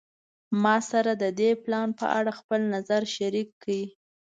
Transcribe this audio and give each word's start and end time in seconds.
ما 0.63 0.75
سره 0.91 1.11
د 1.23 1.25
دې 1.39 1.49
پلان 1.63 1.89
په 1.99 2.05
اړه 2.19 2.31
خپل 2.39 2.59
نظر 2.75 3.01
شریک 3.15 3.49
کړی 3.61 3.83